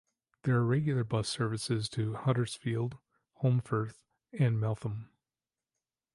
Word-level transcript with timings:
There 0.41 0.55
are 0.55 0.65
regular 0.65 1.03
bus 1.03 1.29
services 1.29 1.87
to 1.89 2.15
Huddersfield, 2.15 2.97
Holmfirth 3.43 4.01
and 4.33 4.59
Meltham. 4.59 5.11